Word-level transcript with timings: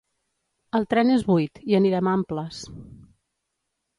El 0.79 0.87
tren 0.93 1.11
és 1.15 1.25
buit: 1.27 1.61
hi 1.71 1.77
anirem 1.81 2.11
amples. 2.13 2.63